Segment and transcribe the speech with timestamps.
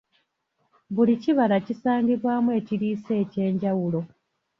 [0.95, 3.99] Buli kibala kisangibwamu ekiriisa eky’enjawulo.